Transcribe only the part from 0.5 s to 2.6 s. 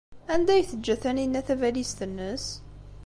ay teǧǧa Taninna tabalizt-nnes?